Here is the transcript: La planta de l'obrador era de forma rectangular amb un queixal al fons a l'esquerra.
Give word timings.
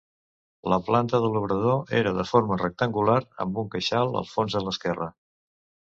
La 0.71 0.77
planta 0.87 1.19
de 1.25 1.29
l'obrador 1.35 1.93
era 1.99 2.15
de 2.21 2.25
forma 2.31 2.59
rectangular 2.63 3.19
amb 3.45 3.61
un 3.65 3.69
queixal 3.77 4.19
al 4.23 4.29
fons 4.35 4.57
a 4.61 4.67
l'esquerra. 4.69 5.13